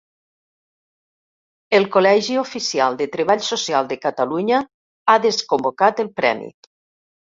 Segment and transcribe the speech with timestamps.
[1.81, 4.67] El Col·legi Oficial de Treball Social de Catalunya
[5.17, 6.55] ha desconvocat el premi.